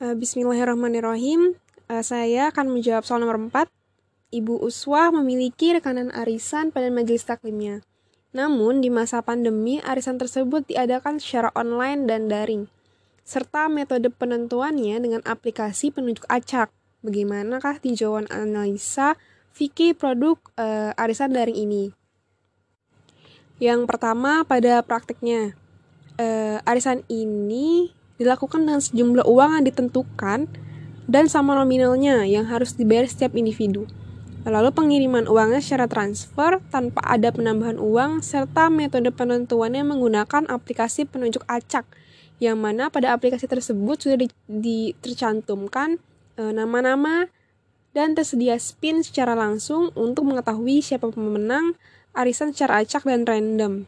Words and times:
Uh, 0.00 0.16
Bismillahirrahmanirrahim. 0.16 1.60
Uh, 1.84 2.00
saya 2.00 2.48
akan 2.48 2.72
menjawab 2.72 3.04
soal 3.04 3.20
nomor 3.20 3.36
4. 3.36 3.68
Ibu 4.32 4.56
Uswah 4.64 5.12
memiliki 5.12 5.76
rekanan 5.76 6.08
arisan 6.16 6.72
pada 6.72 6.88
majelis 6.88 7.28
taklimnya. 7.28 7.84
Namun, 8.32 8.80
di 8.80 8.88
masa 8.88 9.20
pandemi, 9.20 9.76
arisan 9.84 10.16
tersebut 10.16 10.64
diadakan 10.64 11.20
secara 11.20 11.52
online 11.52 12.08
dan 12.08 12.32
daring, 12.32 12.72
serta 13.28 13.68
metode 13.68 14.08
penentuannya 14.08 14.96
dengan 15.04 15.20
aplikasi 15.28 15.92
penunjuk 15.92 16.24
acak. 16.32 16.72
Bagaimanakah 17.04 17.84
tinjauan 17.84 18.24
analisa 18.32 19.20
fikih 19.52 19.92
produk 19.92 20.40
uh, 20.56 20.96
arisan 20.96 21.36
daring 21.36 21.60
ini? 21.60 21.92
Yang 23.60 23.84
pertama, 23.84 24.48
pada 24.48 24.80
praktiknya, 24.80 25.52
uh, 26.16 26.64
arisan 26.64 27.04
ini 27.12 27.99
dilakukan 28.20 28.68
dengan 28.68 28.84
sejumlah 28.84 29.24
uang 29.24 29.50
yang 29.56 29.64
ditentukan 29.64 30.40
dan 31.08 31.24
sama 31.26 31.56
nominalnya 31.56 32.28
yang 32.28 32.44
harus 32.46 32.76
dibayar 32.76 33.08
setiap 33.08 33.32
individu. 33.32 33.88
Lalu 34.44 34.72
pengiriman 34.72 35.28
uangnya 35.28 35.60
secara 35.60 35.88
transfer 35.88 36.60
tanpa 36.72 37.00
ada 37.04 37.28
penambahan 37.32 37.76
uang 37.76 38.24
serta 38.24 38.68
metode 38.72 39.12
penentuannya 39.12 39.84
menggunakan 39.84 40.48
aplikasi 40.48 41.04
penunjuk 41.04 41.44
acak 41.48 41.84
yang 42.40 42.56
mana 42.56 42.88
pada 42.88 43.12
aplikasi 43.12 43.44
tersebut 43.44 44.00
sudah 44.00 44.16
di, 44.16 44.28
di 44.48 44.78
tercantumkan 45.04 46.00
e, 46.40 46.42
nama-nama 46.56 47.28
dan 47.92 48.16
tersedia 48.16 48.56
spin 48.56 49.04
secara 49.04 49.36
langsung 49.36 49.92
untuk 49.92 50.24
mengetahui 50.24 50.80
siapa 50.80 51.12
pemenang 51.12 51.76
arisan 52.16 52.56
secara 52.56 52.80
acak 52.80 53.04
dan 53.04 53.28
random. 53.28 53.84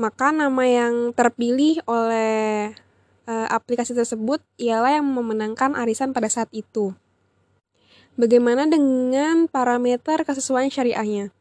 Maka 0.00 0.32
nama 0.32 0.64
yang 0.64 1.12
terpilih 1.12 1.84
oleh 1.84 2.72
e, 3.28 3.32
aplikasi 3.52 3.92
tersebut 3.92 4.40
ialah 4.56 4.96
yang 5.00 5.06
memenangkan 5.06 5.76
arisan 5.76 6.16
pada 6.16 6.32
saat 6.32 6.48
itu. 6.50 6.96
Bagaimana 8.16 8.68
dengan 8.68 9.48
parameter 9.48 10.24
kesesuaian 10.24 10.68
syariahnya? 10.68 11.32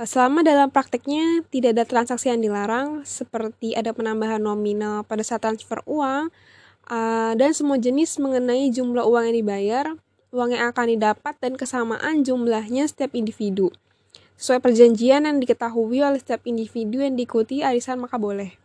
Selama 0.00 0.40
dalam 0.40 0.72
prakteknya 0.72 1.44
tidak 1.52 1.76
ada 1.76 1.84
transaksi 1.84 2.32
yang 2.32 2.40
dilarang, 2.40 3.04
seperti 3.04 3.76
ada 3.76 3.92
penambahan 3.92 4.40
nominal 4.40 5.04
pada 5.04 5.20
saat 5.20 5.44
transfer 5.44 5.84
uang, 5.84 6.32
uh, 6.88 7.32
dan 7.36 7.52
semua 7.52 7.76
jenis 7.76 8.16
mengenai 8.16 8.72
jumlah 8.72 9.04
uang 9.04 9.28
yang 9.28 9.36
dibayar, 9.44 9.86
uang 10.32 10.56
yang 10.56 10.72
akan 10.72 10.96
didapat, 10.96 11.36
dan 11.44 11.52
kesamaan 11.60 12.24
jumlahnya 12.24 12.88
setiap 12.88 13.12
individu. 13.12 13.68
Sesuai 14.40 14.64
perjanjian 14.64 15.28
yang 15.28 15.36
diketahui 15.36 16.00
oleh 16.00 16.16
setiap 16.16 16.40
individu 16.48 17.04
yang 17.04 17.12
diikuti 17.12 17.60
arisan 17.60 18.00
maka 18.00 18.16
boleh. 18.16 18.56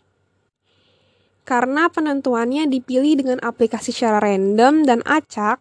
Karena 1.43 1.91
penentuannya 1.91 2.71
dipilih 2.71 3.19
dengan 3.19 3.43
aplikasi 3.43 3.91
secara 3.91 4.23
random 4.23 4.87
dan 4.87 5.03
acak, 5.03 5.59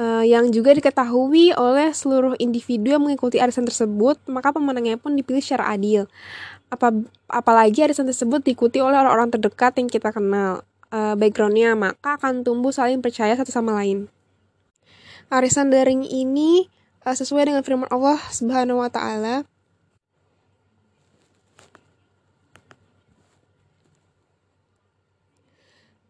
uh, 0.00 0.24
yang 0.24 0.50
juga 0.50 0.74
diketahui 0.74 1.54
oleh 1.54 1.92
seluruh 1.94 2.34
individu 2.40 2.96
yang 2.96 3.02
mengikuti 3.04 3.38
arisan 3.38 3.68
tersebut, 3.68 4.18
maka 4.26 4.50
pemenangnya 4.50 4.98
pun 4.98 5.14
dipilih 5.14 5.44
secara 5.44 5.74
adil. 5.74 6.10
Apa, 6.72 6.90
apalagi 7.30 7.86
arisan 7.86 8.08
tersebut 8.08 8.42
diikuti 8.42 8.82
oleh 8.82 8.98
orang-orang 8.98 9.30
terdekat 9.30 9.78
yang 9.78 9.86
kita 9.86 10.10
kenal 10.10 10.66
uh, 10.90 11.14
backgroundnya, 11.14 11.76
maka 11.78 12.18
akan 12.18 12.42
tumbuh 12.42 12.74
saling 12.74 12.98
percaya 12.98 13.36
satu 13.38 13.52
sama 13.52 13.76
lain. 13.78 14.10
Arisan 15.30 15.70
daring 15.70 16.02
ini 16.02 16.72
uh, 17.05 17.15
sesuai 17.15 17.49
dengan 17.49 17.63
firman 17.63 17.89
Allah 17.89 18.19
Subhanahu 18.29 18.83
wa 18.83 18.89
taala 18.91 19.47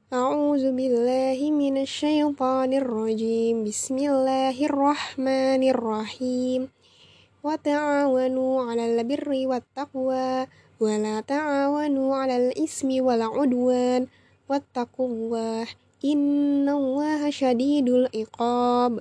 أعوذ 0.09 0.73
بالله 0.73 1.37
من 1.53 1.85
الشيطان 1.85 2.73
الرجيم 2.73 3.61
بسم 3.61 3.97
الله 4.09 4.57
الرحمن 4.57 5.61
الرحيم 5.69 6.61
وتعاونوا 7.45 8.53
على 8.65 8.83
البر 8.89 9.29
والتقوى 9.29 10.47
ولا 10.81 11.21
تعاونوا 11.21 12.15
على 12.15 12.35
الإثم 12.37 12.89
والعدوان 13.05 14.01
واتقوا 14.49 15.07
الله 15.07 15.65
إن 16.05 16.69
الله 16.69 17.29
شديد 17.29 17.89
العقاب 17.89 18.93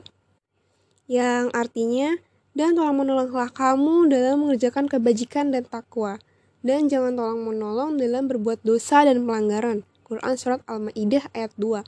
yang 1.08 1.52
artinya 1.52 2.16
dan 2.54 2.78
tolong 2.78 3.04
menolonglah 3.04 3.50
kamu 3.50 4.08
dalam 4.08 4.46
mengerjakan 4.46 4.86
kebajikan 4.86 5.50
dan 5.50 5.66
takwa 5.66 6.22
dan 6.64 6.88
jangan 6.88 7.18
tolong 7.18 7.44
menolong 7.44 8.00
dalam 8.00 8.32
berbuat 8.32 8.64
dosa 8.64 9.04
dan 9.04 9.28
pelanggaran 9.28 9.84
Quran 10.08 10.36
Surat 10.40 10.62
Al-Ma'idah 10.70 11.28
ayat 11.36 11.52
2. 11.60 11.84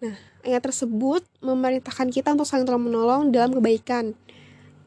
Nah, 0.00 0.16
ayat 0.46 0.62
tersebut 0.64 1.26
memerintahkan 1.44 2.08
kita 2.08 2.32
untuk 2.32 2.48
saling 2.48 2.64
tolong 2.64 2.88
menolong 2.88 3.28
dalam 3.28 3.52
kebaikan. 3.52 4.16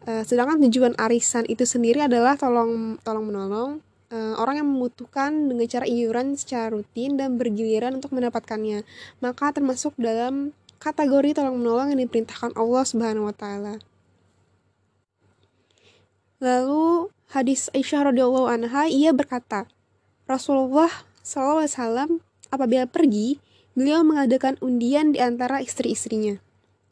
Uh, 0.04 0.26
sedangkan 0.26 0.60
tujuan 0.68 0.98
arisan 1.00 1.48
itu 1.48 1.64
sendiri 1.64 2.04
adalah 2.04 2.36
tolong 2.36 3.00
tolong 3.08 3.24
menolong 3.24 3.80
uh, 4.12 4.36
orang 4.36 4.60
yang 4.60 4.68
membutuhkan 4.68 5.48
dengan 5.48 5.64
cara 5.70 5.86
iuran 5.88 6.36
secara 6.36 6.76
rutin 6.76 7.16
dan 7.16 7.40
bergiliran 7.40 7.98
untuk 7.98 8.12
mendapatkannya. 8.12 8.84
Maka 9.24 9.54
termasuk 9.56 9.94
dalam 9.96 10.52
kategori 10.84 11.40
tolong 11.40 11.64
menolong 11.64 11.96
yang 11.96 12.04
diperintahkan 12.04 12.60
Allah 12.60 12.84
Subhanahu 12.84 13.32
wa 13.32 13.36
taala. 13.36 13.80
Lalu 16.44 17.08
hadis 17.32 17.72
Aisyah 17.72 18.12
radhiyallahu 18.12 18.52
anha 18.52 18.92
ia 18.92 19.16
berkata, 19.16 19.72
Rasulullah 20.28 20.92
SAW 21.24 22.20
apabila 22.52 22.84
pergi, 22.84 23.40
beliau 23.80 24.04
mengadakan 24.04 24.60
undian 24.60 25.16
di 25.16 25.24
antara 25.24 25.64
istri-istrinya. 25.64 26.44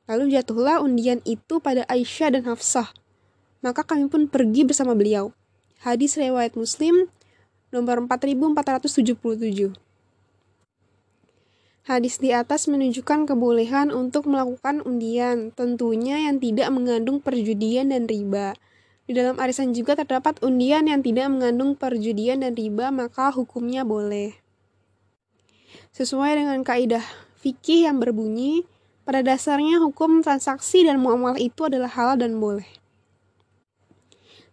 Lalu 0.08 0.40
jatuhlah 0.40 0.80
undian 0.80 1.20
itu 1.28 1.60
pada 1.60 1.84
Aisyah 1.92 2.40
dan 2.40 2.48
Hafsah. 2.48 2.96
Maka 3.60 3.84
kami 3.84 4.08
pun 4.08 4.32
pergi 4.32 4.64
bersama 4.64 4.96
beliau. 4.96 5.36
Hadis 5.84 6.16
riwayat 6.16 6.56
Muslim 6.56 7.12
nomor 7.76 8.00
4477. 8.08 9.91
Hadis 11.82 12.22
di 12.22 12.30
atas 12.30 12.70
menunjukkan 12.70 13.26
kebolehan 13.26 13.90
untuk 13.90 14.30
melakukan 14.30 14.86
undian, 14.86 15.50
tentunya 15.50 16.30
yang 16.30 16.38
tidak 16.38 16.70
mengandung 16.70 17.18
perjudian 17.18 17.90
dan 17.90 18.06
riba. 18.06 18.54
Di 19.10 19.18
dalam 19.18 19.42
arisan 19.42 19.74
juga 19.74 19.98
terdapat 19.98 20.38
undian 20.46 20.86
yang 20.86 21.02
tidak 21.02 21.34
mengandung 21.34 21.74
perjudian 21.74 22.46
dan 22.46 22.54
riba, 22.54 22.94
maka 22.94 23.34
hukumnya 23.34 23.82
boleh. 23.82 24.38
Sesuai 25.90 26.38
dengan 26.38 26.62
kaidah 26.62 27.04
fikih 27.42 27.90
yang 27.90 27.98
berbunyi, 27.98 28.62
pada 29.02 29.26
dasarnya 29.26 29.82
hukum 29.82 30.22
transaksi 30.22 30.86
dan 30.86 31.02
muamalah 31.02 31.42
itu 31.42 31.66
adalah 31.66 31.90
halal 31.90 32.22
dan 32.22 32.38
boleh. 32.38 32.70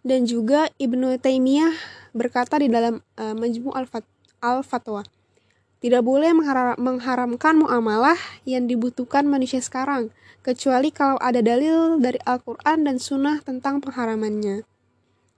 Dan 0.01 0.25
juga 0.25 0.73
Ibnu 0.81 1.21
Taimiyah 1.21 1.77
berkata 2.17 2.57
di 2.57 2.73
dalam 2.73 3.05
uh, 3.21 3.35
Majmu' 3.37 3.77
Al-Fatwa, 4.41 5.05
tidak 5.79 6.03
boleh 6.03 6.35
mengharamkan 6.75 7.55
muamalah 7.55 8.19
yang 8.43 8.67
dibutuhkan 8.67 9.23
manusia 9.23 9.63
sekarang, 9.63 10.11
kecuali 10.43 10.91
kalau 10.91 11.15
ada 11.23 11.39
dalil 11.39 11.99
dari 12.03 12.19
Al-Quran 12.27 12.83
dan 12.83 12.99
Sunnah 12.99 13.39
tentang 13.39 13.79
pengharamannya. 13.79 14.67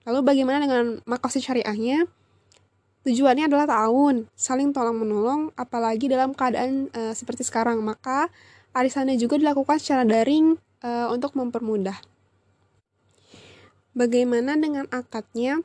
Lalu 0.09 0.19
bagaimana 0.25 0.65
dengan 0.65 0.97
makosid 1.05 1.45
syariahnya? 1.45 2.09
Tujuannya 3.05 3.49
adalah 3.49 3.69
tahun, 3.69 4.29
saling 4.33 4.73
tolong 4.73 4.97
menolong, 4.97 5.53
apalagi 5.57 6.05
dalam 6.09 6.33
keadaan 6.37 6.89
uh, 6.93 7.13
seperti 7.13 7.45
sekarang. 7.45 7.81
Maka 7.81 8.29
arisannya 8.73 9.17
juga 9.17 9.41
dilakukan 9.41 9.77
secara 9.81 10.05
daring 10.05 10.57
uh, 10.85 11.09
untuk 11.09 11.33
mempermudah. 11.37 11.97
Bagaimana 13.93 14.57
dengan 14.57 14.85
akadnya? 14.89 15.61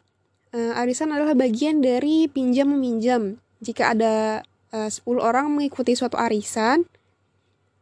Uh, 0.52 0.72
arisan 0.80 1.12
adalah 1.12 1.36
bagian 1.36 1.84
dari 1.84 2.28
pinjam 2.28 2.72
meminjam. 2.72 3.36
Jika 3.60 3.92
ada 3.92 4.40
uh, 4.76 4.90
10 4.92 5.16
orang 5.16 5.48
mengikuti 5.48 5.96
suatu 5.96 6.20
arisan, 6.20 6.84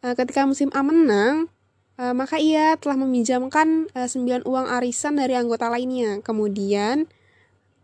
uh, 0.06 0.14
ketika 0.14 0.46
musim 0.46 0.70
A 0.70 0.86
menang, 0.86 1.50
uh, 1.98 2.14
maka 2.14 2.38
ia 2.38 2.78
telah 2.78 2.94
meminjamkan 2.94 3.90
uh, 3.98 4.06
9 4.06 4.46
uang 4.46 4.66
arisan 4.70 5.18
dari 5.18 5.34
anggota 5.34 5.66
lainnya. 5.66 6.22
Kemudian 6.22 7.10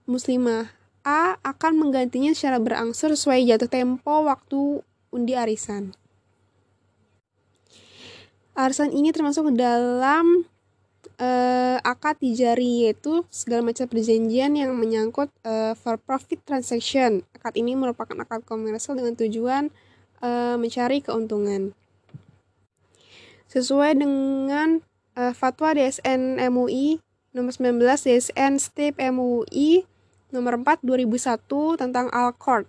muslimah 0.07 0.71
A 1.03 1.41
akan 1.43 1.81
menggantinya 1.81 2.31
secara 2.37 2.61
berangsur 2.61 3.11
sesuai 3.17 3.49
jatuh 3.49 3.73
tempo 3.73 4.29
waktu 4.29 4.85
undi 5.11 5.35
arisan. 5.35 5.97
Arisan 8.53 8.93
ini 8.93 9.09
termasuk 9.09 9.49
dalam 9.57 10.45
uh, 11.21 11.79
akad 11.85 12.21
tijari 12.21 12.89
yaitu 12.89 13.25
segala 13.29 13.73
macam 13.73 13.87
perjanjian 13.87 14.57
yang 14.57 14.73
menyangkut 14.77 15.29
uh, 15.45 15.77
for 15.77 15.97
profit 16.01 16.41
transaction. 16.45 17.25
Akad 17.37 17.57
ini 17.57 17.77
merupakan 17.77 18.17
akad 18.21 18.45
komersial 18.45 18.97
dengan 18.97 19.15
tujuan 19.17 19.69
uh, 20.25 20.57
mencari 20.61 21.05
keuntungan. 21.05 21.73
Sesuai 23.51 23.99
dengan 23.99 24.81
uh, 25.19 25.33
fatwa 25.35 25.75
DSN 25.75 26.39
MUI 26.51 27.03
nomor 27.35 27.55
19 27.55 27.79
DSN 27.83 28.59
STIP 28.59 28.99
MUI 29.11 29.87
nomor 30.31 30.59
4 30.59 30.87
2001 30.87 31.81
tentang 31.81 32.07
Al-Court. 32.15 32.67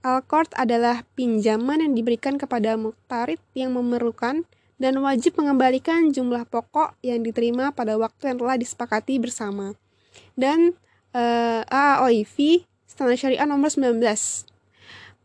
Al-Qard 0.00 0.56
adalah 0.56 1.04
pinjaman 1.12 1.84
yang 1.84 1.92
diberikan 1.92 2.40
kepada 2.40 2.74
muktarid 2.80 3.36
yang 3.52 3.76
memerlukan 3.76 4.48
dan 4.80 4.96
wajib 5.04 5.36
mengembalikan 5.36 6.08
jumlah 6.08 6.48
pokok 6.48 6.96
yang 7.04 7.20
diterima 7.20 7.68
pada 7.70 8.00
waktu 8.00 8.32
yang 8.32 8.40
telah 8.40 8.56
disepakati 8.56 9.20
bersama. 9.20 9.76
Dan 10.32 10.72
uh, 11.12 11.60
eh, 11.60 11.62
AAOIV 11.68 12.64
Standar 12.88 13.20
Syariah 13.20 13.44
nomor 13.44 13.68
19. 13.68 14.00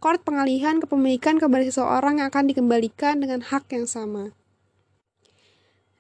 Kord 0.04 0.22
pengalihan 0.28 0.84
kepemilikan 0.84 1.40
kepada 1.40 1.64
seseorang 1.64 2.20
yang 2.20 2.28
akan 2.28 2.52
dikembalikan 2.52 3.24
dengan 3.24 3.42
hak 3.42 3.72
yang 3.72 3.88
sama. 3.88 4.36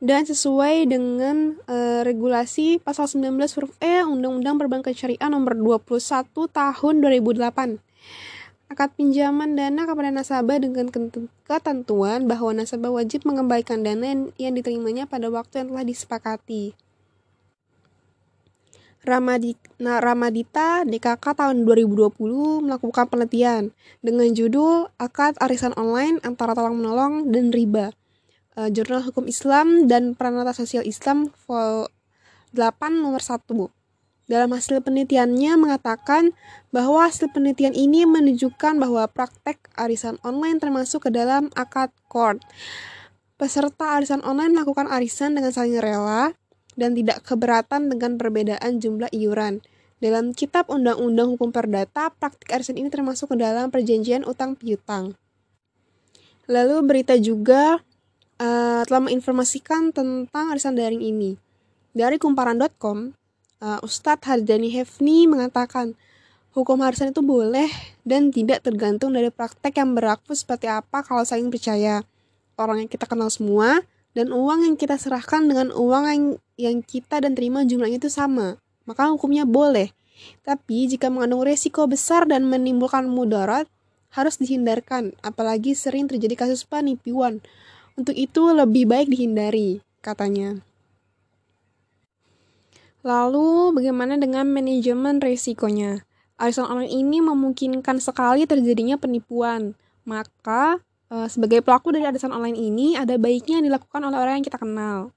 Dan 0.03 0.27
sesuai 0.27 0.91
dengan 0.91 1.55
uh, 1.71 2.03
regulasi 2.03 2.83
pasal 2.83 3.07
19 3.07 3.39
huruf 3.55 3.73
E 3.79 4.03
Undang-Undang 4.03 4.59
Perbankan 4.59 4.93
Syariah 4.93 5.31
nomor 5.31 5.55
21 5.55 5.87
tahun 6.51 6.93
2008 6.99 7.79
akad 8.65 8.97
pinjaman 8.97 9.53
dana 9.53 9.85
kepada 9.85 10.09
nasabah 10.09 10.57
dengan 10.57 10.89
ketentuan 11.45 12.25
bahwa 12.25 12.51
nasabah 12.57 12.89
wajib 12.89 13.23
mengembalikan 13.23 13.85
dana 13.85 14.29
yang 14.41 14.53
diterimanya 14.57 15.05
pada 15.05 15.29
waktu 15.29 15.61
yang 15.61 15.67
telah 15.73 15.85
disepakati. 15.85 16.73
Ramadita, 19.05 20.81
DKK 20.81 21.25
tahun 21.37 21.61
2020 21.61 22.17
melakukan 22.65 23.05
penelitian 23.05 23.69
dengan 24.01 24.33
judul 24.33 24.89
Akad 24.97 25.37
Arisan 25.37 25.77
Online 25.77 26.17
Antara 26.25 26.57
Tolong 26.57 26.73
Menolong 26.73 27.29
dan 27.29 27.53
Riba. 27.53 27.93
Uh, 28.57 28.71
Jurnal 28.73 29.05
Hukum 29.05 29.29
Islam 29.29 29.85
dan 29.85 30.17
Peranata 30.17 30.57
Sosial 30.57 30.87
Islam 30.89 31.29
Vol 31.45 31.85
8 32.55 33.03
nomor 33.03 33.21
1. 33.21 33.74
Dalam 34.25 34.49
hasil 34.57 34.81
penelitiannya 34.81 35.53
mengatakan 35.53 36.33
bahwa 36.73 37.05
hasil 37.05 37.29
penelitian 37.29 37.77
ini 37.77 38.09
menunjukkan 38.09 38.81
bahwa 38.81 39.05
praktek 39.05 39.69
arisan 39.77 40.17
online 40.25 40.57
termasuk 40.57 41.05
ke 41.05 41.09
dalam 41.13 41.53
akad 41.53 41.93
court. 42.09 42.41
Peserta 43.37 44.01
arisan 44.01 44.25
online 44.25 44.57
melakukan 44.57 44.89
arisan 44.89 45.37
dengan 45.37 45.53
saling 45.53 45.77
rela 45.77 46.33
dan 46.73 46.97
tidak 46.97 47.21
keberatan 47.21 47.93
dengan 47.93 48.17
perbedaan 48.17 48.81
jumlah 48.81 49.13
iuran. 49.13 49.61
Dalam 50.01 50.33
kitab 50.33 50.67
Undang-Undang 50.73 51.37
Hukum 51.37 51.53
Perdata, 51.53 52.09
praktik 52.11 52.49
arisan 52.49 52.81
ini 52.81 52.89
termasuk 52.89 53.31
ke 53.31 53.35
dalam 53.39 53.69
perjanjian 53.69 54.25
utang 54.25 54.57
piutang. 54.57 55.13
Lalu 56.49 56.81
berita 56.85 57.13
juga 57.17 57.79
uh, 58.41 58.81
telah 58.85 59.01
menginformasikan 59.05 59.93
tentang 59.93 60.51
arisan 60.51 60.77
daring 60.77 61.01
ini. 61.01 61.39
Dari 61.95 62.19
kumparan.com, 62.19 63.15
uh, 63.61 63.79
Ustadz 63.85 64.25
Hardani 64.25 64.71
Hefni 64.71 65.27
mengatakan 65.27 65.95
hukum 66.55 66.79
harisan 66.83 67.11
itu 67.11 67.19
boleh 67.19 67.67
dan 68.07 68.31
tidak 68.31 68.63
tergantung 68.63 69.11
dari 69.11 69.27
praktek 69.27 69.75
yang 69.75 69.91
berlaku 69.93 70.31
seperti 70.31 70.71
apa 70.71 71.03
kalau 71.03 71.27
saling 71.27 71.51
percaya. 71.51 72.03
Orang 72.55 72.79
yang 72.79 72.89
kita 72.89 73.03
kenal 73.03 73.27
semua 73.27 73.83
dan 74.15 74.31
uang 74.31 74.63
yang 74.63 74.75
kita 74.79 74.95
serahkan 74.95 75.43
dengan 75.43 75.75
uang 75.75 76.03
yang, 76.07 76.23
yang 76.55 76.77
kita 76.79 77.19
dan 77.19 77.35
terima 77.35 77.67
jumlahnya 77.67 77.99
itu 77.99 78.07
sama. 78.07 78.55
Maka 78.87 79.11
hukumnya 79.11 79.43
boleh. 79.43 79.91
Tapi 80.47 80.87
jika 80.87 81.11
mengandung 81.11 81.43
resiko 81.43 81.83
besar 81.91 82.23
dan 82.23 82.47
menimbulkan 82.47 83.11
mudarat, 83.11 83.67
harus 84.15 84.39
dihindarkan, 84.39 85.11
apalagi 85.19 85.75
sering 85.75 86.07
terjadi 86.07 86.47
kasus 86.47 86.63
penipuan. 86.63 87.43
Untuk 87.99 88.15
itu 88.15 88.55
lebih 88.55 88.87
baik 88.87 89.11
dihindari, 89.11 89.83
katanya. 89.99 90.63
Lalu, 93.05 93.77
bagaimana 93.77 94.17
dengan 94.17 94.49
manajemen 94.49 95.21
risikonya? 95.21 96.01
Arisan 96.41 96.65
online 96.65 96.89
ini 96.89 97.21
memungkinkan 97.21 98.01
sekali 98.01 98.49
terjadinya 98.49 98.97
penipuan. 98.97 99.77
Maka, 100.09 100.81
e, 101.13 101.29
sebagai 101.29 101.61
pelaku 101.61 101.93
dari 101.93 102.09
arisan 102.09 102.33
online 102.33 102.57
ini, 102.57 102.97
ada 102.97 103.13
baiknya 103.21 103.61
dilakukan 103.61 104.01
oleh 104.09 104.17
orang 104.17 104.41
yang 104.41 104.45
kita 104.49 104.57
kenal. 104.57 105.13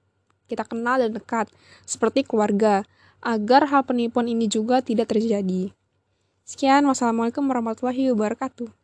Kita 0.53 0.69
kenal 0.69 1.01
dan 1.01 1.17
dekat, 1.17 1.49
seperti 1.89 2.29
keluarga, 2.29 2.85
agar 3.25 3.65
hal 3.73 3.89
penipuan 3.89 4.29
ini 4.29 4.53
juga 4.53 4.85
tidak 4.85 5.09
terjadi. 5.09 5.73
Sekian, 6.45 6.85
wassalamualaikum 6.85 7.41
warahmatullahi 7.49 8.13
wabarakatuh. 8.13 8.78